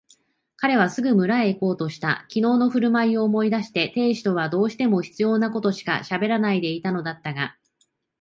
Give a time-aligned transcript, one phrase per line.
[0.57, 2.25] 彼はすぐ村へいこうとした。
[2.27, 7.55] きのうのふるまいを思い出して亭主とはどうしても必要なことしかしゃべらないでいたのだったが、